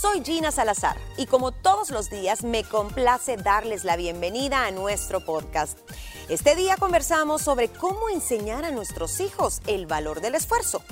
[0.00, 5.24] Soy Gina Salazar y como todos los días me complace darles la bienvenida a nuestro
[5.24, 5.76] podcast.
[6.28, 10.84] Este día conversamos sobre cómo enseñar a nuestros hijos el valor del esfuerzo.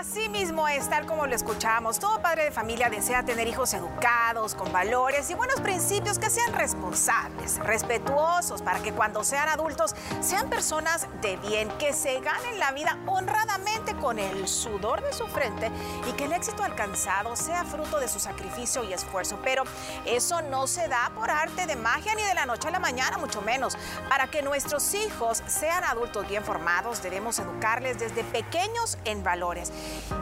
[0.00, 1.98] Así mismo es, tal como lo escuchamos.
[1.98, 6.54] Todo padre de familia desea tener hijos educados, con valores y buenos principios que sean
[6.54, 12.72] responsables, respetuosos, para que cuando sean adultos sean personas de bien, que se ganen la
[12.72, 15.70] vida honradamente con el sudor de su frente
[16.08, 19.38] y que el éxito alcanzado sea fruto de su sacrificio y esfuerzo.
[19.44, 19.64] Pero
[20.06, 23.18] eso no se da por arte de magia ni de la noche a la mañana,
[23.18, 23.76] mucho menos.
[24.08, 29.70] Para que nuestros hijos sean adultos bien formados, debemos educarles desde pequeños en valores.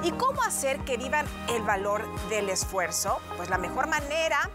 [0.02, 3.18] ¿Y cómo hacer que vivan el valor del esfuerzo?
[3.36, 4.50] Pues la mejor manera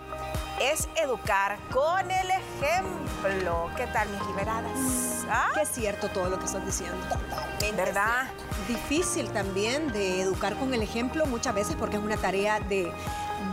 [0.62, 3.70] es educar con el ejemplo.
[3.76, 5.26] ¿Qué tal, mis liberadas?
[5.30, 5.50] ¿Ah?
[5.54, 6.98] Que es cierto todo lo que estás diciendo.
[7.76, 8.28] ¿Verdad?
[8.68, 12.92] Difícil también de educar con el ejemplo muchas veces porque es una tarea de,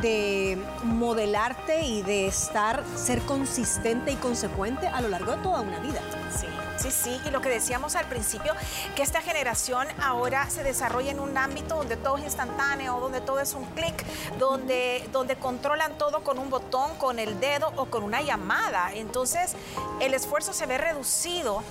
[0.02, 5.78] de modelarte y de estar, ser consistente y consecuente a lo largo de toda una
[5.80, 6.00] vida.
[6.38, 6.46] Sí.
[6.80, 8.54] Sí, sí, y lo que decíamos al principio,
[8.96, 13.38] que esta generación ahora se desarrolla en un ámbito donde todo es instantáneo, donde todo
[13.38, 14.02] es un clic,
[14.38, 18.92] donde, donde controlan todo con un botón, con el dedo o con una llamada.
[18.94, 19.52] Entonces,
[20.00, 21.62] el esfuerzo se ve reducido,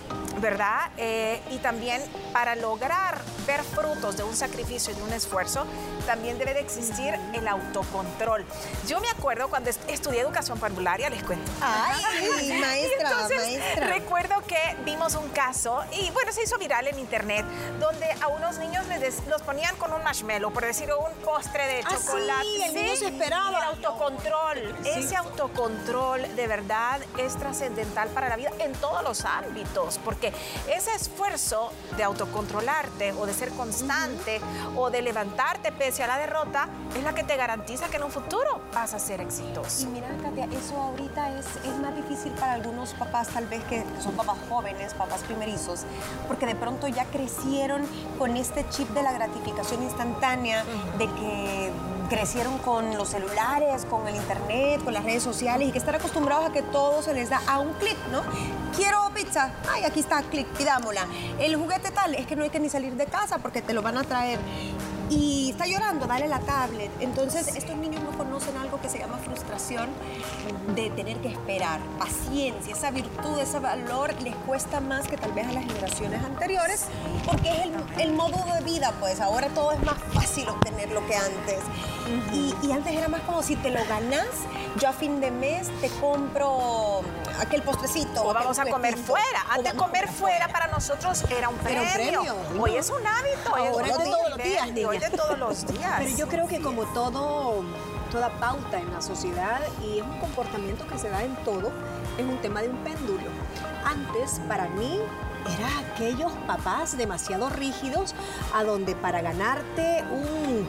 [0.41, 0.91] ¿verdad?
[0.97, 5.65] Eh, y también para lograr ver frutos de un sacrificio y de un esfuerzo,
[6.05, 8.45] también debe de existir el autocontrol.
[8.87, 11.51] Yo me acuerdo cuando estudié educación parvularia, les cuento.
[11.61, 12.03] Ay,
[12.39, 13.87] sí, maestra, maestra.
[13.87, 17.45] Recuerdo que vimos un caso y bueno, se hizo viral en internet
[17.79, 21.79] donde a unos niños les los ponían con un marshmallow, por decir un postre de
[21.85, 22.43] Ah, chocolate.
[22.43, 23.49] sí, el niño se esperaba.
[23.59, 24.75] el autocontrol.
[24.83, 30.33] Ese autocontrol de verdad es trascendental para la vida en todos los ámbitos, porque
[30.67, 34.41] ese esfuerzo de autocontrolarte o de ser constante
[34.75, 38.11] o de levantarte pese a la derrota es la que te garantiza que en un
[38.11, 39.83] futuro vas a ser exitoso.
[39.83, 43.85] Y mira, Katia, eso ahorita es, es más difícil para algunos papás, tal vez que
[44.03, 45.81] son papás jóvenes, papás primerizos,
[46.27, 47.85] porque de pronto ya crecieron
[48.17, 50.63] con este chip de la gratificación instantánea,
[50.97, 51.71] de que
[52.09, 56.49] crecieron con los celulares, con el internet, con las redes sociales y que están acostumbrados
[56.49, 58.21] a que todo se les da a un clic, ¿no?
[58.75, 61.05] Quiero pizza, ay, aquí está, clic, pidámosla.
[61.39, 63.81] El juguete tal, es que no hay que ni salir de casa porque te lo
[63.81, 64.39] van a traer.
[65.09, 66.91] Y está llorando, dale la tablet.
[66.99, 69.87] Entonces, estos niños conocen algo que se llama frustración
[70.75, 75.47] de tener que esperar, paciencia, esa virtud, ese valor les cuesta más que tal vez
[75.47, 76.83] a las generaciones anteriores,
[77.25, 81.15] porque es el, el modo de vida, pues ahora todo es más fácil obtenerlo que
[81.15, 81.59] antes.
[82.33, 84.27] y, y antes era más como si te lo ganas,
[84.81, 87.01] yo a fin de mes te compro
[87.39, 88.23] aquel postrecito.
[88.23, 89.45] O vamos a comer fuera.
[89.49, 92.35] Antes comer fuera para nosotros era un premio.
[92.59, 93.53] Hoy es un hábito.
[93.53, 95.09] hoy Ahora es de un todos los días, nivel, Hoy niña.
[95.09, 95.93] de todos los días.
[95.99, 97.63] Pero yo creo que como todo,
[98.09, 101.71] toda pauta en la sociedad y es un comportamiento que se da en todo,
[102.17, 103.29] es un tema de un péndulo.
[103.85, 104.99] Antes, para mí,
[105.45, 108.13] era aquellos papás demasiado rígidos
[108.53, 110.67] a donde para ganarte un,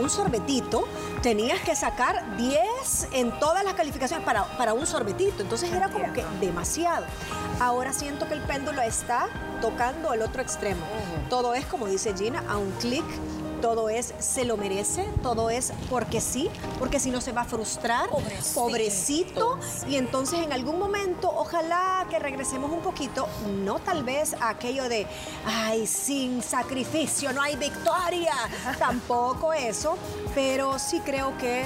[0.00, 0.86] un sorbetito
[1.22, 5.42] tenías que sacar 10 en todas las calificaciones para, para un sorbetito.
[5.42, 7.06] Entonces era como que demasiado.
[7.60, 9.28] Ahora siento que el péndulo está
[9.60, 10.82] tocando el otro extremo.
[11.28, 13.04] Todo es, como dice Gina, a un clic
[13.56, 17.44] todo es se lo merece, todo es porque sí, porque si no se va a
[17.44, 18.60] frustrar, Pobrecito.
[18.60, 19.58] pobrecito,
[19.88, 23.28] y entonces en algún momento ojalá que regresemos un poquito,
[23.64, 25.06] no tal vez a aquello de,
[25.44, 28.34] ay, sin sacrificio no hay victoria,
[28.78, 29.96] tampoco eso,
[30.34, 31.64] pero sí creo que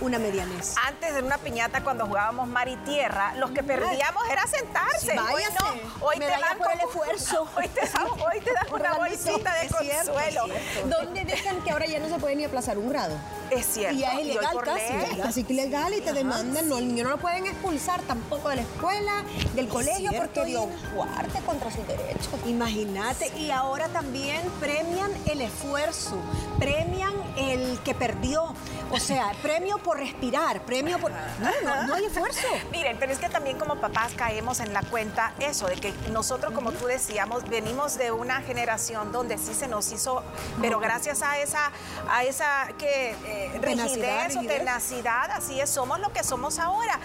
[0.00, 0.74] una medianez.
[0.86, 5.12] Antes de una piñata, cuando jugábamos mar y tierra, los que perdíamos era sentarse.
[5.12, 6.06] Sí, hoy no.
[6.06, 7.46] Hoy te dan por el esfuerzo.
[7.56, 10.54] Hoy te dan, hoy te dan Un una bolsita de cierto, consuelo.
[10.54, 10.88] es cierto.
[10.88, 13.16] ¿Dónde dejan que ahora ya no se puede ni aplazar un grado?
[13.50, 13.96] Es cierto.
[13.96, 15.20] Y ya es ilegal casi.
[15.20, 18.56] Así que ilegal y te demandan, no, el niño no lo pueden expulsar tampoco de
[18.56, 19.24] la escuela,
[19.54, 22.28] del colegio, cierto, porque dio fuerte contra sus derechos.
[22.46, 26.16] Imagínate, y ahora también premian el esfuerzo,
[26.58, 28.54] premian el que perdió,
[28.90, 31.10] o sea, premio por respirar, premio por...
[31.12, 32.46] No, no, no hay esfuerzo.
[32.72, 36.52] Miren, pero es que también como papás caemos en la cuenta eso, de que nosotros,
[36.52, 40.22] como tú decíamos, venimos de una generación donde sí se nos hizo,
[40.60, 41.70] pero gracias a esa,
[42.10, 44.58] a esa que eh, Tenacidad, rigidez o rigidez.
[44.58, 46.98] tenacidad, así es, somos lo que somos ahora.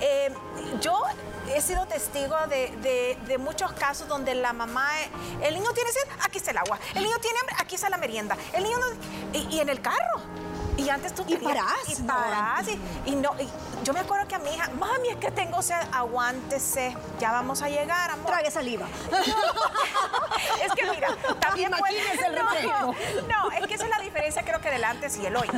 [0.00, 0.32] Eh,
[0.80, 1.00] yo
[1.54, 4.88] he sido testigo de, de- de muchos casos donde la mamá,
[5.42, 7.96] el niño tiene sed, aquí está el agua, el niño tiene hambre, aquí está la
[7.98, 10.20] merienda, el niño no- y, y en el carro.
[10.78, 13.48] Y antes tú Y parás, y no, parás, antes y, y no, y
[13.84, 17.62] yo me acuerdo que a mi hija, mami, es que tengo sed, aguántese, ya vamos
[17.62, 18.26] a llegar, amor.
[18.26, 18.86] Trague saliva.
[20.64, 21.08] es que mira,
[21.40, 22.94] también Imagínese el reflejo.
[23.28, 25.48] no, es que esa es la diferencia creo que del antes y el hoy.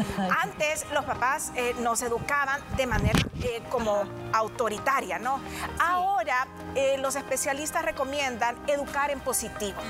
[0.41, 5.41] Antes los papás eh, nos educaban de manera eh, como autoritaria, ¿no?
[5.79, 9.81] Ahora eh, los especialistas recomiendan educar en positivo.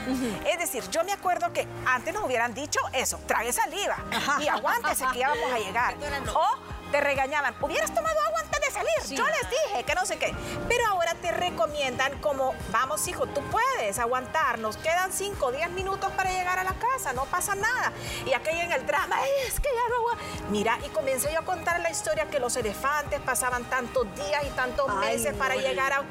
[0.46, 3.96] Es decir, yo me acuerdo que antes nos hubieran dicho eso, trague saliva
[4.40, 5.94] y aguántese que ya vamos a llegar.
[6.34, 9.18] O te regañaban, hubieras tomado agua antes de salir.
[9.18, 10.34] Yo les dije que no sé qué.
[10.66, 15.70] Pero ahora te recomiendan como, vamos hijo, tú puedes aguantar, nos quedan 5 o 10
[15.70, 17.92] minutos para llegar a la casa, no pasa nada.
[18.26, 20.50] Y aquello en el drama, es que ya no voy a-".
[20.50, 24.50] Mira, y comencé yo a contar la historia que los elefantes pasaban tantos días y
[24.50, 25.60] tantos Ay, meses para no.
[25.60, 26.02] llegar a...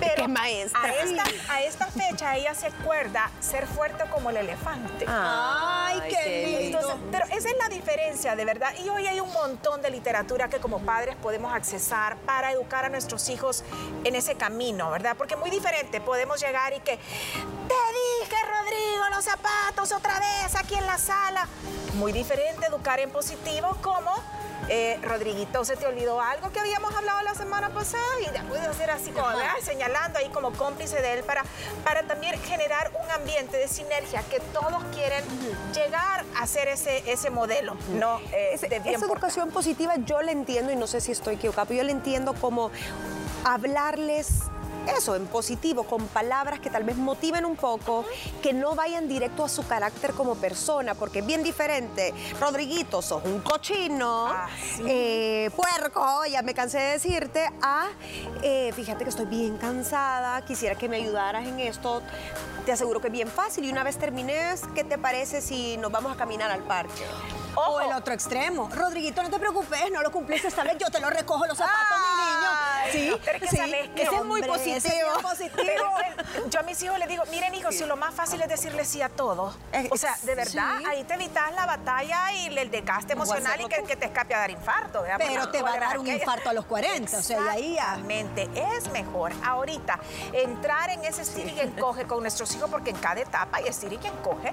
[0.00, 0.80] Pero Qué maestra.
[0.80, 5.04] A esta, a esta fecha ella se acuerda ser fuerte como el elefante.
[5.08, 6.78] Ay, qué lindo.
[6.78, 8.72] Entonces, pero esa es la diferencia, de verdad.
[8.78, 12.88] Y hoy hay un montón de literatura que como padres podemos accesar para educar a
[12.88, 13.64] nuestros hijos
[14.04, 14.47] en ese camino,
[14.90, 15.16] ¿verdad?
[15.16, 17.74] Porque muy diferente, podemos llegar y que, te
[18.20, 21.46] dije, Rodrigo, los zapatos otra vez aquí en la sala.
[21.94, 24.12] Muy diferente educar en positivo como...
[24.68, 28.02] eh, Rodriguito, ¿se te olvidó algo que habíamos hablado la semana pasada?
[28.20, 29.54] Y ya puedes hacer así como, ¿verdad?
[29.62, 31.42] señalando ahí como cómplice de él para,
[31.84, 35.24] para también generar un ambiente de sinergia que todos quieren
[35.74, 38.20] llegar a ser ese, ese modelo, ¿no?
[38.32, 41.84] Eh, esa educación positiva yo la entiendo y no sé si estoy equivocada, pero yo
[41.84, 42.70] la entiendo como
[43.44, 44.42] hablarles
[44.96, 48.06] eso, en positivo, con palabras que tal vez motiven un poco,
[48.42, 52.14] que no vayan directo a su carácter como persona, porque es bien diferente.
[52.40, 54.48] Rodriguito, sos un cochino, Ah,
[54.86, 57.88] eh, puerco, ya me cansé de decirte, a
[58.42, 62.02] eh, fíjate que estoy bien cansada, quisiera que me ayudaras en esto.
[62.64, 65.90] Te aseguro que es bien fácil y una vez termines, ¿qué te parece si nos
[65.90, 67.02] vamos a caminar al parque?
[67.54, 68.70] O el otro extremo.
[68.74, 71.78] Rodriguito, no te preocupes, no lo cumpliste esta vez, yo te lo recojo los zapatos,
[71.92, 72.27] Ay, mi niño.
[72.92, 75.08] Sí, pero es que sí, sabes que ese es muy es positivo.
[75.56, 78.48] Pero que yo a mis hijos les digo, miren hijos, si lo más fácil es
[78.48, 79.54] decirle sí a todo.
[79.72, 80.84] Eh, O sea, de verdad, sí.
[80.88, 84.38] ahí te evitas la batalla y el desgaste emocional y que, que te escape a
[84.38, 85.02] dar infarto.
[85.02, 85.16] ¿verdad?
[85.18, 87.82] Pero te va a dar un infarto a los 40, o sea, y ahí ya.
[87.82, 89.98] Exactamente, es mejor ahorita
[90.32, 93.92] entrar en ese estir y encoge con nuestros hijos, porque en cada etapa hay estir
[93.92, 94.52] y encoge,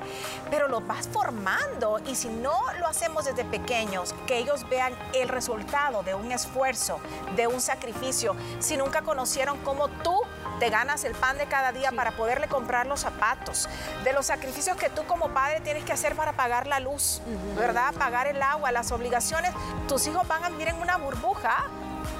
[0.50, 5.30] pero los vas formando y si no lo hacemos desde pequeños, que ellos vean el
[5.30, 7.00] resultado de un esfuerzo,
[7.36, 8.25] de un sacrificio,
[8.60, 10.22] si nunca conocieron cómo tú
[10.60, 13.68] te ganas el pan de cada día para poderle comprar los zapatos,
[14.04, 17.22] de los sacrificios que tú como padre tienes que hacer para pagar la luz,
[17.58, 17.94] ¿verdad?
[17.94, 19.52] Pagar el agua, las obligaciones,
[19.88, 21.66] tus hijos van a vivir en una burbuja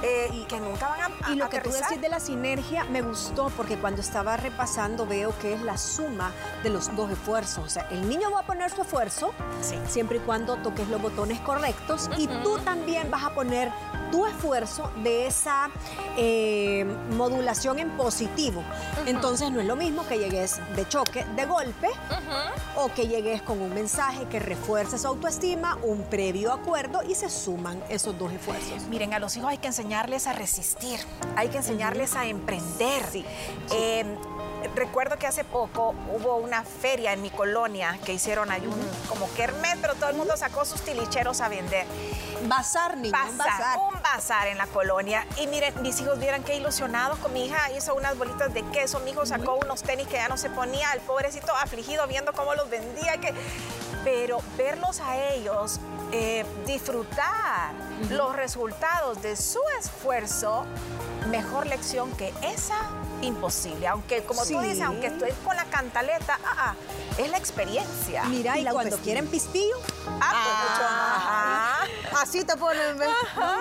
[0.04, 2.84] eh, y que nunca van a, a Y lo que tú decís de la sinergia
[2.86, 6.32] me gustó porque cuando estaba repasando veo que es la suma
[6.64, 7.66] de los dos esfuerzos.
[7.66, 9.80] O sea, el niño va a poner su esfuerzo Sí.
[9.88, 13.72] siempre y cuando toques los botones correctos y tú también vas a poner
[14.12, 15.70] tu esfuerzo de esa
[16.18, 18.64] eh, modulación en positivo.
[19.06, 21.90] Entonces no es lo mismo que llegues de choque, de golpe,
[22.76, 27.30] o que llegues con un mensaje que refuerce su autoestima, un previo acuerdo y se
[27.30, 28.84] suman esos dos esfuerzos.
[28.90, 31.00] Miren, a los hijos hay que enseñarles a resistir,
[31.36, 32.96] hay que enseñarles a emprender.
[33.72, 34.06] Eh,
[34.76, 39.32] recuerdo que hace poco hubo una feria en mi colonia que hicieron ahí un como
[39.34, 41.86] kermés, pero todo el mundo sacó sus tilicheros a vender.
[42.44, 43.60] Bazar, niño, un bazar.
[43.60, 45.26] Bazar, un bazar en la colonia.
[45.38, 47.72] Y miren, mis hijos vieran qué ilusionados con mi hija.
[47.72, 49.00] Hizo unas bolitas de queso.
[49.00, 50.92] Mi hijo sacó unos tenis que ya no se ponía.
[50.94, 53.18] El pobrecito afligido viendo cómo los vendía.
[53.18, 53.34] Que...
[54.04, 55.80] Pero verlos a ellos
[56.12, 57.74] eh, disfrutar
[58.10, 60.66] los resultados de su esfuerzo,
[61.30, 62.90] mejor lección que esa,
[63.22, 63.88] imposible.
[63.88, 66.76] Aunque, como tú dices, aunque estoy con la cantaleta, ah, ah,
[67.18, 68.24] es la experiencia.
[68.26, 69.04] Mira, Y la cuando autoestima.
[69.04, 69.76] quieren pistillo,
[70.22, 72.12] Ah, pues mucho más.
[72.14, 72.22] Ajá.
[72.22, 72.98] Así te ponen.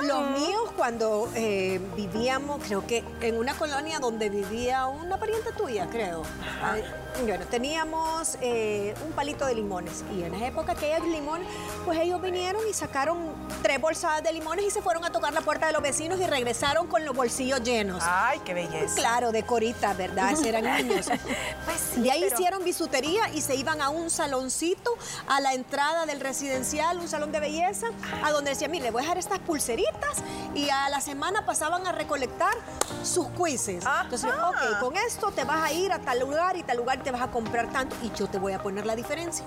[0.03, 5.89] los míos cuando eh, vivíamos, creo que en una colonia donde vivía una pariente tuya,
[5.91, 6.23] creo.
[6.63, 6.85] Ay,
[7.23, 11.47] Bueno, teníamos eh, un palito de limones y en esa época que hay limones,
[11.85, 13.33] pues ellos vinieron y sacaron
[13.63, 16.27] tres bolsadas de limones y se fueron a tocar la puerta de los vecinos y
[16.27, 18.03] regresaron con los bolsillos llenos.
[18.05, 18.95] Ay, qué belleza.
[18.97, 20.33] Claro, de corita, ¿verdad?
[20.33, 21.07] Esos eran niños.
[21.07, 24.91] Pues sí, de ahí pero- hicieron bisutería y se iban a un saloncito
[25.29, 27.87] a la entrada del residencial, un salón de belleza,
[28.23, 30.19] a donde decían, mire, voy a dejar estas pulseritas
[30.55, 32.55] y a la semana pasaban a recolectar
[33.03, 33.85] sus quizzes.
[33.87, 34.03] Ajá.
[34.05, 37.11] Entonces, ok, con esto te vas a ir a tal lugar y tal lugar te
[37.11, 39.45] vas a comprar tanto y yo te voy a poner la diferencia.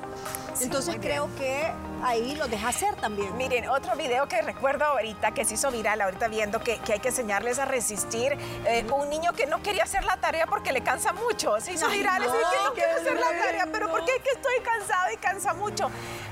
[0.54, 1.72] Sí, Entonces creo que
[2.04, 3.36] ahí lo deja hacer también.
[3.38, 7.00] Miren, otro video que recuerdo ahorita, que se hizo viral ahorita viendo que, que hay
[7.00, 8.34] que enseñarles a resistir.
[8.66, 11.60] eh, un niño que no quería hacer la tarea porque le cansa mucho.
[11.62, 13.92] Se hizo viral no, que no quiero hacer la tarea, pero lindo.
[13.92, 15.90] ¿por qué es que estoy cansado y cansa mucho?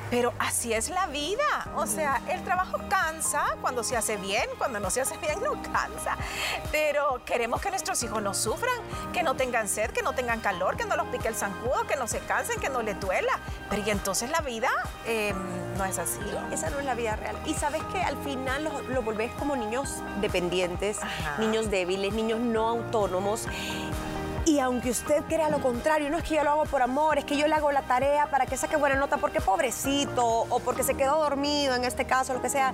[0.09, 1.67] Pero así es la vida.
[1.75, 5.61] O sea, el trabajo cansa cuando se hace bien, cuando no se hace bien no
[5.71, 6.17] cansa.
[6.71, 8.75] Pero queremos que nuestros hijos no sufran,
[9.13, 11.95] que no tengan sed, que no tengan calor, que no los pique el zancudo, que
[11.95, 13.39] no se cansen, que no les duela.
[13.69, 14.69] Pero y entonces la vida
[15.05, 15.35] em,
[15.77, 16.19] no es así.
[16.51, 17.37] Esa no es la vida real.
[17.45, 20.97] Y sabes que al final lo, lo volvés como niños dependientes,
[21.39, 23.47] niños débiles, niños no autónomos.
[24.45, 27.25] Y aunque usted crea lo contrario, no es que yo lo hago por amor, es
[27.25, 30.83] que yo le hago la tarea para que saque buena nota porque pobrecito o porque
[30.83, 32.73] se quedó dormido en este caso, lo que sea.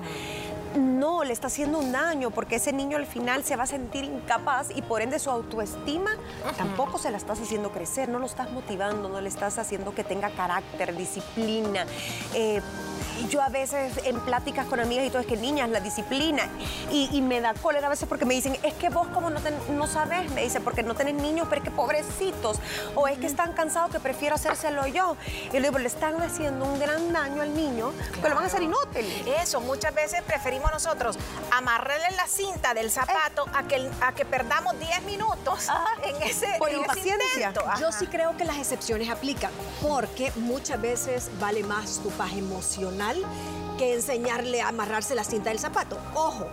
[0.76, 4.04] No, le está haciendo un daño porque ese niño al final se va a sentir
[4.04, 6.12] incapaz y por ende su autoestima
[6.58, 10.04] tampoco se la estás haciendo crecer, no lo estás motivando, no le estás haciendo que
[10.04, 11.86] tenga carácter, disciplina.
[12.34, 12.62] Eh,
[13.28, 16.48] yo a veces en pláticas con amigas y todo es que niñas, la disciplina.
[16.92, 19.88] Y, me da cólera a veces porque me dicen, es que vos como no, no
[19.88, 22.58] sabes, me dice, porque no tenés niños, pero es que pobrecitos.
[22.96, 25.16] O es que están cansados que prefiero hacérselo yo.
[25.54, 28.48] Y le digo, le están haciendo un gran daño al niño, que lo van a
[28.48, 29.06] hacer inútil.
[29.40, 31.18] Eso, muchas veces preferimos nosotros
[31.52, 36.48] amarrarle la cinta del zapato a, que, a que perdamos 10 minutos ah, en ese
[36.58, 37.54] Por impaciencia.
[37.80, 39.52] Yo sí creo que las excepciones aplican,
[39.82, 45.50] porque muchas veces vale más tu paz emocional Nacional que enseñarle a amarrarse la cinta
[45.50, 45.98] del zapato.
[46.14, 46.46] Ojo,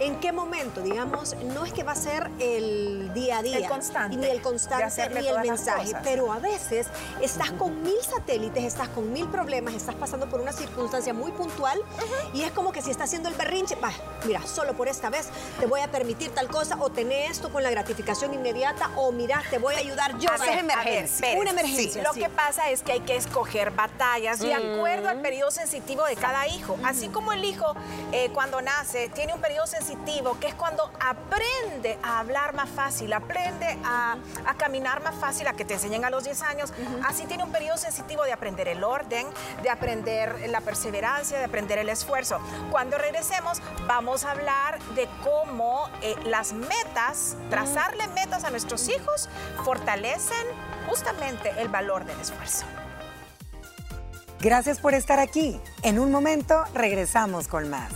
[0.00, 0.82] ¿en qué momento?
[0.82, 3.56] Digamos, no es que va a ser el día a día.
[3.56, 4.18] El constante.
[4.18, 5.92] Ni el constante, ni el mensaje.
[6.02, 6.88] Pero a veces
[7.22, 11.80] estás con mil satélites, estás con mil problemas, estás pasando por una circunstancia muy puntual
[12.34, 13.90] y es como que si está haciendo el berrinche, va,
[14.26, 17.62] mira, solo por esta vez te voy a permitir tal cosa o tener esto con
[17.62, 20.28] la gratificación inmediata o mira, te voy a ayudar yo.
[20.30, 21.28] A emergencia.
[21.38, 22.02] una emergencia.
[22.02, 26.16] Lo que pasa es que hay que escoger batallas de acuerdo al periodo sensitivo de
[26.16, 26.86] cada hijo.
[26.86, 27.74] Así como el hijo
[28.12, 33.12] eh, cuando nace tiene un periodo sensitivo que es cuando aprende a hablar más fácil,
[33.12, 34.16] aprende a,
[34.56, 36.72] caminar más fácil, a que te enseñen a los 10 años,
[37.04, 39.26] así tiene un periodo sensitivo de aprender el orden,
[39.62, 42.38] de aprender la perseverancia, de aprender el esfuerzo.
[42.70, 49.28] Cuando regresemos vamos a hablar de cómo eh, las metas, trazarle metas a nuestros hijos,
[49.64, 50.46] fortalecen
[50.86, 52.64] justamente el valor del esfuerzo.
[54.44, 55.58] Gracias por estar aquí.
[55.82, 57.90] En un momento regresamos con más.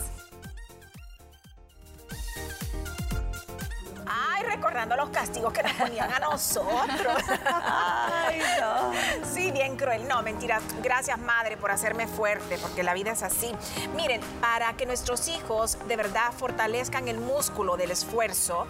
[4.07, 7.23] Ay, recordando los castigos que nos ponían a nosotros.
[7.45, 8.93] Ay, no.
[9.31, 10.09] Sí, bien cruel.
[10.09, 10.63] No, mentira.
[10.83, 13.53] Gracias, madre, por hacerme fuerte, porque la vida es así.
[13.95, 18.67] Miren, para que nuestros hijos de verdad fortalezcan el músculo del esfuerzo,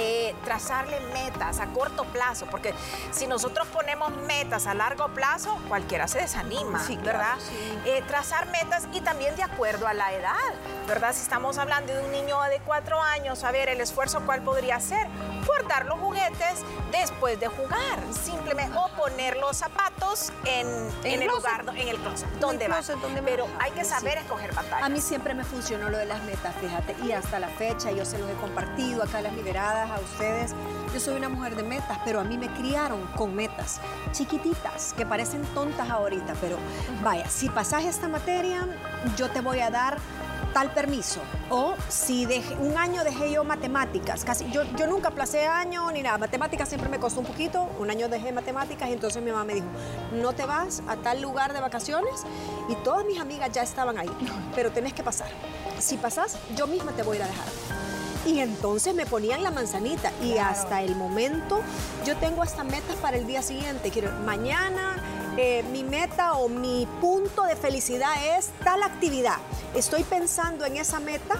[0.00, 2.72] eh, trazarle metas a corto plazo, porque
[3.10, 7.36] si nosotros ponemos metas a largo plazo, cualquiera se desanima, ¿verdad?
[7.84, 10.34] Eh, trazar metas y también de acuerdo a la edad,
[10.86, 11.12] ¿verdad?
[11.12, 14.78] Si estamos hablando de un niño de cuatro años, a ver, el esfuerzo cuál podría
[14.78, 15.08] ser,
[15.44, 16.62] guardar los juguetes
[16.92, 20.66] después de jugar, simplemente, o poner los zapatos en,
[21.04, 22.80] el lugar, en el closet, donde va.
[23.24, 24.82] Pero hay que saber escoger batallas.
[24.82, 28.04] A mí siempre me funcionó lo de las metas, fíjate, y hasta la fecha yo
[28.04, 30.54] se los he compartido acá a las liberadas a ustedes.
[30.92, 33.80] Yo soy una mujer de metas, pero a mí me criaron con metas
[34.12, 36.56] chiquititas que parecen tontas ahorita, pero
[37.02, 38.66] vaya, si pasas esta materia,
[39.16, 39.98] yo te voy a dar
[40.52, 41.20] tal permiso.
[41.50, 46.02] O si dejé, un año dejé yo matemáticas, casi, yo, yo nunca placé año ni
[46.02, 49.44] nada, matemáticas siempre me costó un poquito, un año dejé matemáticas y entonces mi mamá
[49.44, 49.66] me dijo,
[50.12, 52.24] no te vas a tal lugar de vacaciones
[52.68, 54.10] y todas mis amigas ya estaban ahí,
[54.54, 55.28] pero tenés que pasar.
[55.78, 57.77] Si pasas, yo misma te voy a ir a dejar.
[58.28, 61.62] Y entonces me ponían la manzanita y hasta el momento
[62.04, 63.90] yo tengo hasta metas para el día siguiente.
[63.90, 65.02] Quiero, mañana
[65.38, 69.38] eh, mi meta o mi punto de felicidad es tal actividad.
[69.74, 71.36] Estoy pensando en esa meta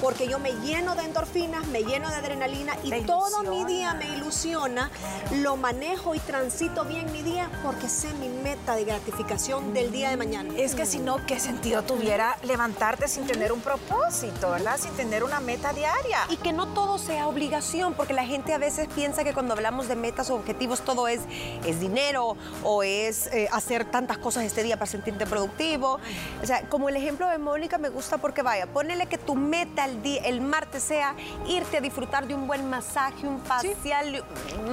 [0.00, 4.06] porque yo me lleno de endorfinas, me lleno de adrenalina y todo mi día me
[4.16, 4.90] ilusiona,
[5.36, 10.10] lo manejo y transito bien mi día porque sé mi meta de gratificación del día
[10.10, 10.54] de mañana.
[10.56, 14.78] Es que si no, ¿qué sentido tuviera levantarte sin tener un propósito, verdad?
[14.78, 16.18] Sin tener una meta diaria.
[16.28, 19.88] Y que no todo sea obligación, porque la gente a veces piensa que cuando hablamos
[19.88, 21.20] de metas o objetivos todo es,
[21.64, 25.98] es dinero o es eh, hacer tantas cosas este día para sentirte productivo.
[26.42, 29.89] O sea, como el ejemplo de Mónica me gusta porque vaya, ponele que tu meta
[30.24, 31.14] el, martes sea
[31.46, 34.24] irte a disfrutar de un buen masaje, un facial,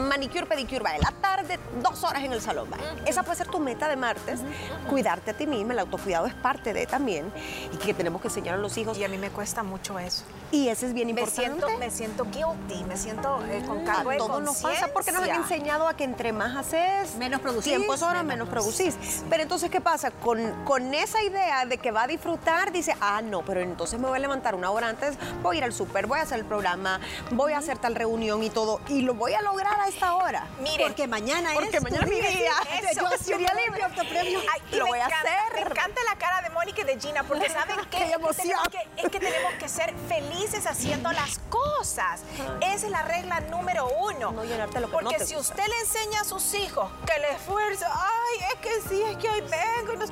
[0.10, 2.70] manicure, pedicure, va, la tarde, dos horas en el salón,
[3.06, 4.42] Esa puede ser tu meta de martes.
[4.90, 7.32] Cuidarte a ti misma, el autocuidado es parte de también
[7.74, 8.98] y que tenemos que enseñar a los hijos.
[8.98, 10.24] Y a mí me cuesta mucho eso.
[10.52, 11.50] Y eso es bien importante.
[11.50, 15.12] Me siento, me siento guilty, me siento eh, con cargo de Todo nos pasa porque
[15.12, 17.66] nos han enseñado a que entre más haces, menos producís.
[17.66, 18.96] Tiempo es hora, menos, producís.
[19.30, 20.12] Pero entonces, ¿qué pasa?
[20.12, 24.08] Con, con esa idea de que va a disfrutar, dice, ah, no, pero entonces me
[24.08, 25.07] voy a levantar una hora antes
[25.42, 27.00] Voy a ir al súper, voy a hacer el programa,
[27.32, 28.82] voy a hacer tal reunión y todo.
[28.88, 30.46] Y lo voy a lograr a esta hora.
[30.60, 32.52] Miren, Porque mañana Porque es mañana tu es mi día.
[32.92, 34.40] Eso, Yo sí, sería muy libre autopremio.
[34.54, 35.54] Ay, y Lo voy a hacer.
[35.56, 37.98] Me encanta la cara de Mónica y de Gina, porque ¿saben qué?
[37.98, 38.48] ¡Qué Es que emoción!
[38.48, 42.22] tenemos que- es que tenemos que ser felices haciendo las cosas.
[42.62, 44.32] Esa es la regla número uno.
[44.32, 45.54] No llenarte lo que no Porque te si gusta.
[45.54, 49.30] usted le enseña a sus hijos que el esfuerzo, ay, es que sí, es que
[49.30, 50.06] hoy vengo.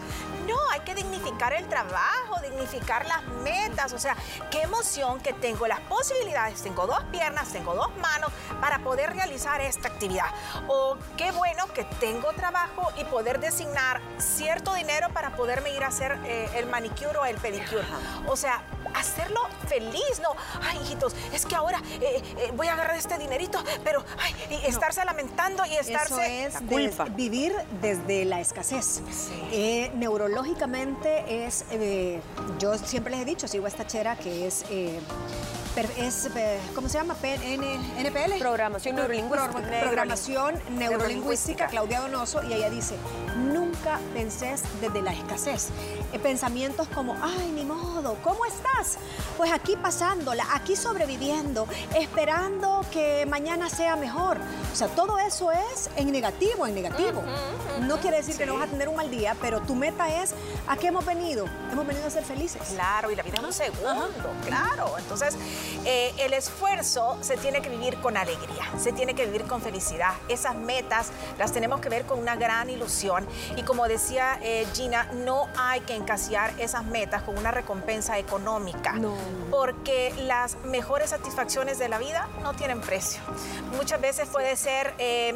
[0.47, 3.93] no, hay que dignificar el trabajo, dignificar las metas.
[3.93, 4.15] O sea,
[4.51, 4.84] qué emoción
[5.23, 10.27] que tengo las posibilidades, tengo dos piernas, tengo dos manos para poder realizar esta actividad.
[10.67, 15.87] O qué bueno que tengo trabajo y poder designar cierto dinero para poderme ir a
[15.87, 17.83] hacer eh, el manicure o el pedicure.
[18.27, 18.61] O sea,
[18.95, 20.29] hacerlo feliz, ¿no?
[20.61, 24.65] Ay, hijitos, es que ahora eh, eh, voy a agarrar este dinerito, pero ay, y
[24.67, 26.13] estarse lamentando y estarse...
[26.15, 27.03] Eso es La culpa.
[27.05, 29.01] des- vivir desde la escasez.
[29.51, 32.21] Eh, neurológicamente es, eh,
[32.59, 34.65] yo siempre les he dicho, sigo a esta chera que es,
[35.97, 37.15] es eh, ¿cómo se llama?
[37.21, 38.39] NPL.
[38.39, 39.51] Programación neurolingüística.
[39.51, 42.95] Pro- Programación neurolingüística, Claudia Donoso, y ella dice,
[43.37, 45.67] nunca penses desde la escasez.
[46.13, 48.97] Eh, pensamientos como, ay, ni modo, ¿cómo estás?
[49.37, 54.37] Pues aquí pasándola, aquí sobreviviendo, esperando que mañana sea mejor.
[54.71, 57.21] O sea, todo eso es en negativo, en negativo.
[57.81, 60.33] No quiere decir que no vas a tener un mal día, pero tu meta es,
[60.67, 61.45] ¿a qué hemos venido?
[61.71, 62.61] Hemos venido a ser felices.
[62.73, 64.97] Claro, y la vida es un segundo, claro.
[64.97, 65.35] Entonces,
[65.85, 70.13] eh, el esfuerzo se tiene que vivir con alegría, se tiene que vivir con felicidad.
[70.29, 73.27] Esas metas las tenemos que ver con una gran ilusión.
[73.55, 78.93] Y como decía eh, Gina, no hay que encasillar esas metas con una recompensa económica.
[78.93, 79.15] No.
[79.51, 83.21] Porque las mejores satisfacciones de la vida no tienen precio.
[83.77, 85.35] Muchas veces puede ser eh,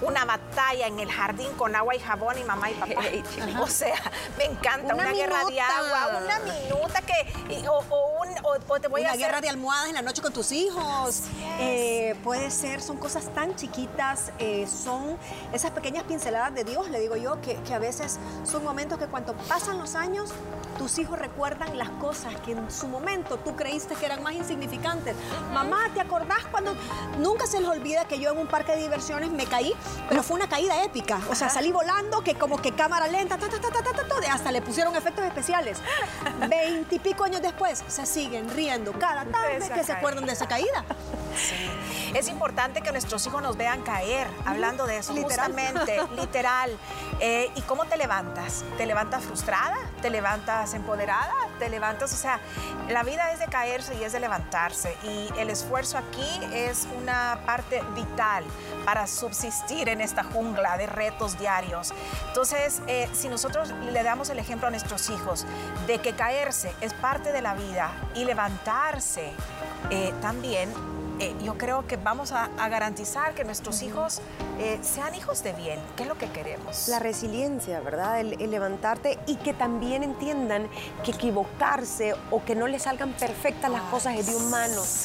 [0.00, 3.02] una batalla en el jardín con agua y jabón y mamá y papá.
[3.62, 3.94] O sea,
[4.38, 8.56] me encanta Una una, guerra de agua, una minuta que y- o, o un o,
[8.68, 11.22] o te voy una a hacer guerra de almohadas en la noche con tus hijos.
[11.60, 15.16] Eh, puede ser, son cosas tan chiquitas, eh, son
[15.52, 19.06] esas pequeñas pinceladas de Dios, le digo yo, que, que a veces son momentos que
[19.06, 20.30] cuando pasan los años,
[20.72, 25.14] tus hijos recuerdan las cosas que en su momento tú creíste que eran más insignificantes.
[25.52, 26.74] Mamá, ¿te acordás cuando
[27.18, 29.72] nunca se les olvida que yo en un parque de diversiones me caí,
[30.08, 31.20] pero fue una caída épica?
[31.30, 34.52] O sea, salí volando que como que cámara lenta, ta, ta, ta, ta, ta, hasta
[34.52, 35.78] le pusieron efectos especiales.
[36.48, 40.84] Veintipico años después se siguen riendo cada tarde que se acuerdan de esa caída.
[42.14, 45.52] Es importante que nuestros hijos nos vean caer, hablando de eso, Literal.
[45.52, 46.76] justamente, literal.
[47.20, 48.64] Eh, ¿Y cómo te levantas?
[48.76, 49.76] ¿Te levantas frustrada?
[50.00, 51.32] ¿Te levantas empoderada?
[51.58, 52.12] ¿Te levantas?
[52.12, 52.40] O sea,
[52.88, 54.96] la vida es de caerse y es de levantarse.
[55.04, 58.44] Y el esfuerzo aquí es una parte vital
[58.84, 61.92] para subsistir en esta jungla de retos diarios.
[62.28, 65.46] Entonces, eh, si nosotros le damos el ejemplo a nuestros hijos
[65.86, 69.32] de que caerse es parte de la vida y levantarse
[69.90, 70.72] eh, también,
[71.18, 74.20] eh, yo creo que vamos a, a garantizar que nuestros hijos
[74.58, 76.88] eh, sean hijos de bien, que es lo que queremos.
[76.88, 78.20] La resiliencia, ¿verdad?
[78.20, 80.68] El, el levantarte y que también entiendan
[81.04, 85.04] que equivocarse o que no les salgan perfectas las cosas es de humanos.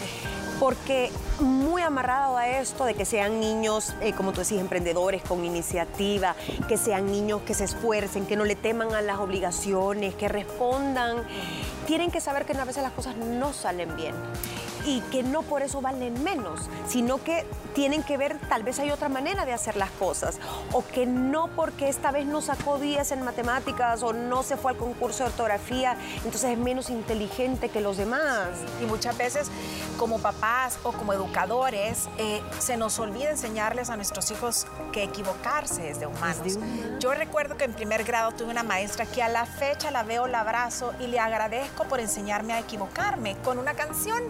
[0.59, 5.45] Porque muy amarrado a esto de que sean niños, eh, como tú decís, emprendedores con
[5.45, 6.35] iniciativa,
[6.67, 11.17] que sean niños que se esfuercen, que no le teman a las obligaciones, que respondan,
[11.85, 14.15] tienen que saber que a veces las cosas no salen bien
[14.87, 17.45] y que no por eso valen menos, sino que
[17.75, 20.39] tienen que ver, tal vez hay otra manera de hacer las cosas,
[20.71, 24.71] o que no porque esta vez no sacó 10 en matemáticas o no se fue
[24.71, 28.47] al concurso de ortografía, entonces es menos inteligente que los demás.
[28.81, 29.51] Y muchas veces
[29.97, 35.89] como papás o como educadores eh, se nos olvida enseñarles a nuestros hijos que equivocarse
[35.89, 36.57] es de humanos.
[36.99, 40.27] Yo recuerdo que en primer grado tuve una maestra que a la fecha la veo,
[40.27, 44.23] la abrazo y le agradezco por enseñarme a equivocarme con una canción.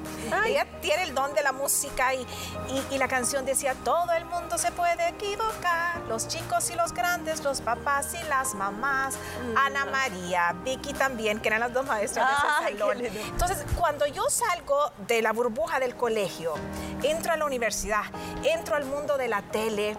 [0.48, 2.22] Ella tiene el don de la música y,
[2.70, 6.94] y- y la canción decía, todo el mundo se puede equivocar, los chicos y los
[6.94, 9.16] grandes, los papás y las mamás,
[9.56, 13.06] Ana María, Vicky también, que eran las dos maestras de Ay, ese salón.
[13.06, 16.54] Entonces, cuando yo salgo de la burbuja del colegio,
[17.04, 18.04] entro a la universidad,
[18.44, 19.96] entro al mundo de la tele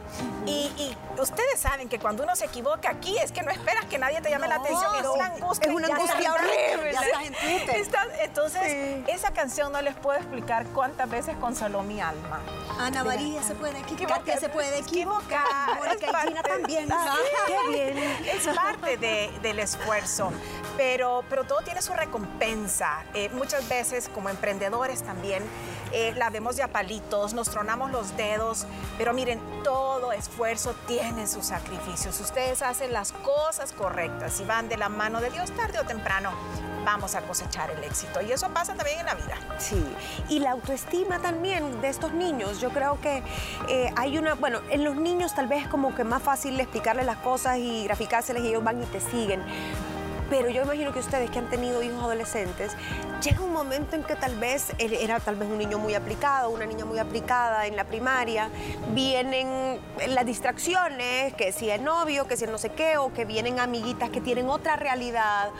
[0.47, 3.99] y, y ustedes saben que cuando uno se equivoca aquí es que no esperas que
[3.99, 5.69] nadie te llame la atención, es una angustia.
[5.71, 6.93] es una angustia horrible.
[6.93, 7.77] Ya estás en Twitter.
[8.23, 10.38] entonces, esa canción no les puedo explicar
[10.75, 12.41] cuántas veces consoló mi alma.
[12.79, 15.45] Ana María se puede equivocar, Katia se puede equivocar,
[15.79, 16.89] Mónica también.
[16.93, 17.15] Ah,
[17.47, 17.99] Qué bien.
[17.99, 20.31] Es parte de- del esfuerzo,
[20.77, 23.05] pero, pero todo tiene su recompensa.
[23.15, 25.43] Eh, muchas veces como emprendedores también
[25.93, 28.67] eh, la vemos de a palitos, nos tronamos los dedos,
[28.99, 32.21] pero miren, todo esfuerzo tiene sus sacrificios.
[32.21, 36.31] Ustedes hacen las cosas correctas y van de la mano de Dios tarde o temprano.
[36.85, 38.21] Vamos a cosechar el éxito.
[38.21, 39.37] Y eso pasa también en la vida.
[39.59, 39.83] Sí,
[40.29, 42.61] y la autoestima también de estos niños.
[42.61, 43.23] Yo creo que
[43.69, 47.07] eh, hay una, bueno, en los niños tal vez es como que más fácil explicarles
[47.07, 49.43] las cosas y graficárselas y ellos van y te siguen.
[50.31, 52.73] Pero yo imagino que ustedes que han tenido hijos adolescentes,
[53.23, 56.67] llega un momento en que tal vez era tal vez un niño muy aplicado, una
[56.67, 58.51] niña muy aplicada en la primaria,
[58.91, 63.25] vienen las distracciones, que si es novio, que si es no sé qué, o que
[63.25, 65.51] vienen amiguitas que tienen otra realidad,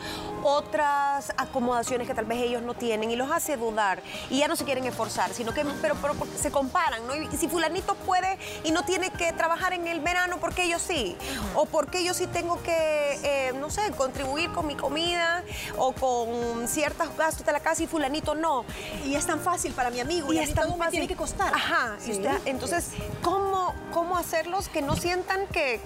[0.43, 4.55] otras acomodaciones que tal vez ellos no tienen y los hace dudar y ya no
[4.55, 7.15] se quieren esforzar, sino que pero, pero se comparan, ¿no?
[7.15, 10.79] Y si fulanito puede y no tiene que trabajar en el verano, ¿por qué yo
[10.79, 11.17] sí?
[11.55, 15.43] O ¿por qué yo sí tengo que, eh, no sé, contribuir con mi comida
[15.77, 18.65] o con ciertos gastos de la casa y fulanito no.
[19.05, 21.53] Y es tan fácil para mi amigo y, es todo me tiene que costar.
[21.53, 21.97] Ajá,
[22.45, 22.91] entonces,
[23.21, 25.79] ¿cómo, ¿cómo hacerlos que no sientan que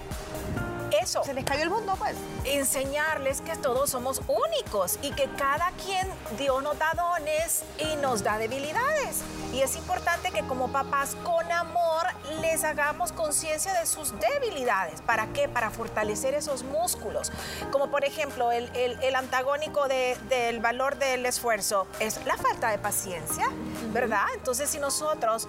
[1.00, 1.22] eso.
[1.24, 2.14] Se les cayó el mundo, pues.
[2.44, 8.22] Enseñarles que todos somos únicos y que cada quien Dios nos da dones y nos
[8.22, 9.22] da debilidades.
[9.52, 12.06] Y es importante que como papás con amor
[12.40, 15.00] les hagamos conciencia de sus debilidades.
[15.02, 15.48] ¿Para qué?
[15.48, 17.30] Para fortalecer esos músculos.
[17.70, 23.48] Como por ejemplo el, el, antagónico del valor del esfuerzo es la falta de paciencia,
[23.92, 24.26] ¿verdad?
[24.34, 25.46] Entonces si nosotros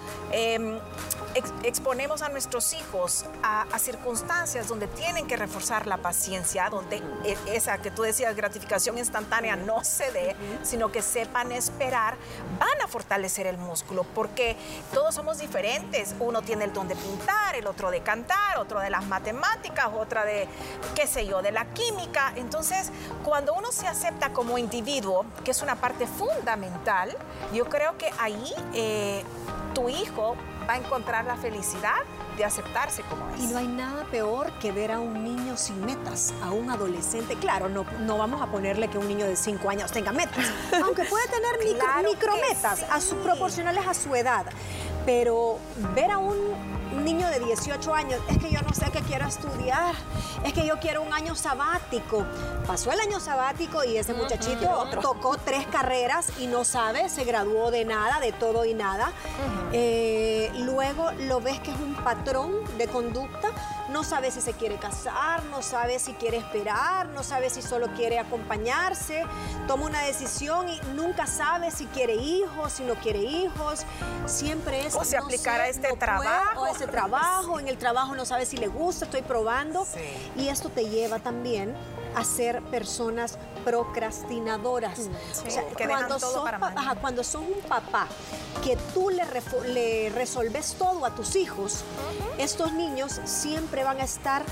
[1.36, 7.02] em, exponemos a nuestros hijos a, a circunstancias donde tienen que reforzar la paciencia, donde
[7.24, 12.16] e, esa que tú decías, gratificación instantánea, no se dé, sino que sepan esperar,
[12.60, 14.56] van a fortalecer el músculo, porque
[14.94, 16.16] todos somos diferentes.
[16.20, 20.26] Uno tiene el don de pintar, el otro de cantar, otro de las matemáticas, otra
[20.26, 20.48] de,
[20.96, 22.34] qué sé yo, de la química.
[22.36, 22.92] Entonces,
[23.24, 27.16] cuando uno se acepta como individuo, que es una parte fundamental,
[27.54, 29.24] yo creo que ahí eh,
[29.74, 30.36] tu hijo
[30.68, 32.02] va a encontrar la felicidad
[32.38, 33.44] de aceptarse como es.
[33.44, 37.36] Y no hay nada peor que ver a un niño sin metas, a un adolescente.
[37.36, 40.46] Claro, no, no vamos a ponerle que un niño de 5 años tenga metas,
[40.84, 44.46] aunque puede tener micro, micrometas a su, proporcionales a su edad.
[45.06, 45.60] Pero
[45.94, 46.36] ver a un
[46.96, 49.94] un niño de 18 años, es que yo no sé qué quiero estudiar,
[50.44, 52.26] es que yo quiero un año sabático.
[52.66, 57.72] Pasó el año sabático y ese muchachito tocó tres carreras y no sabe, se graduó
[57.72, 59.12] de nada, de todo y nada.
[59.74, 63.50] Eh, luego lo ves que es un patrón de conducta
[63.90, 67.88] no sabe si se quiere casar, no sabe si quiere esperar, no sabe si solo
[67.96, 69.24] quiere acompañarse,
[69.68, 73.86] toma una decisión y nunca sabe si quiere hijos, si no quiere hijos,
[74.26, 74.96] siempre es...
[74.96, 76.62] O se aplicar a este trabajo.
[76.62, 79.86] o ese trabajo, en el trabajo no sabe si le gusta, estoy probando.
[80.36, 81.76] Y esto te lleva también
[82.16, 85.00] a ser personas procrastinadoras.
[85.00, 86.50] Mm, cuando, son,
[87.02, 88.08] cuando son un papá
[88.64, 89.24] que tú le,
[89.74, 91.84] le resolves todo a tus hijos,
[92.38, 94.44] estos niños siempre van a estar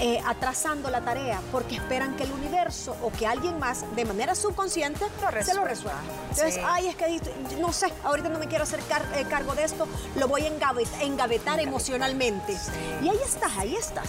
[0.00, 4.36] eh, atrasando la tarea porque esperan que el universo o que alguien más, de manera
[4.36, 5.04] subconsciente,
[5.42, 6.00] se lo resuelva.
[6.30, 7.20] Entonces, ay, es que
[7.58, 8.78] no sé, ahorita no me quiero hacer
[9.16, 12.56] eh, cargo de esto, lo voy a engavetar, emocionalmente.
[13.02, 14.06] Y ahí estás, ahí estás.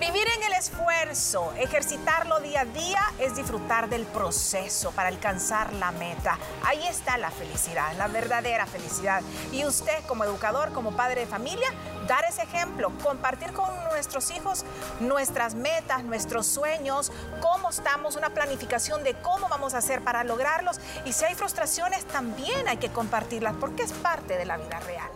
[0.00, 5.90] Vivir en el esfuerzo, ejercitarlo día a día, es disfrutar del proceso para alcanzar la
[5.90, 6.38] meta.
[6.64, 9.20] Ahí está la felicidad, la verdadera felicidad.
[9.52, 11.68] Y usted como educador, como padre de familia,
[12.08, 14.64] dar ese ejemplo, compartir con nuestros hijos
[15.00, 20.80] nuestras metas, nuestros sueños, cómo estamos, una planificación de cómo vamos a hacer para lograrlos.
[21.04, 25.10] Y si hay frustraciones, también hay que compartirlas porque es parte de la vida real.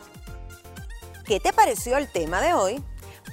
[1.25, 2.85] ¿Qué te pareció el tema de hoy?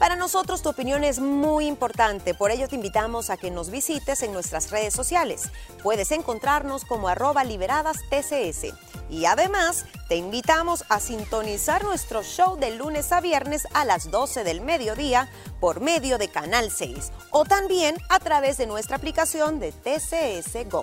[0.02, 4.24] Para nosotros tu opinión es muy importante, por ello te invitamos a que nos visites
[4.24, 5.52] en nuestras redes sociales.
[5.84, 8.74] Puedes encontrarnos como arroba liberadas TCS.
[9.12, 14.44] Y además te invitamos a sintonizar nuestro show de lunes a viernes a las 12
[14.44, 19.72] del mediodía por medio de Canal 6 o también a través de nuestra aplicación de
[19.72, 20.82] TCS Go.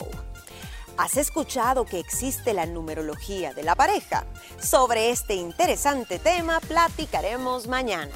[0.97, 4.27] ¿Has escuchado que existe la numerología de la pareja?
[4.63, 8.13] Sobre este interesante tema platicaremos mañana.